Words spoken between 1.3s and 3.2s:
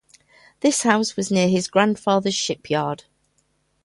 his grandfathers ship yard.